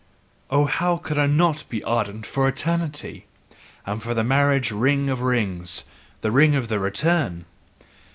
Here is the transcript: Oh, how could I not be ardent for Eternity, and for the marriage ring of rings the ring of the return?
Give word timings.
Oh, 0.49 0.65
how 0.65 0.97
could 0.97 1.19
I 1.19 1.27
not 1.27 1.69
be 1.69 1.83
ardent 1.83 2.25
for 2.25 2.47
Eternity, 2.47 3.27
and 3.85 4.01
for 4.01 4.15
the 4.15 4.23
marriage 4.23 4.71
ring 4.71 5.11
of 5.11 5.21
rings 5.21 5.83
the 6.21 6.31
ring 6.31 6.55
of 6.55 6.69
the 6.69 6.79
return? 6.79 7.45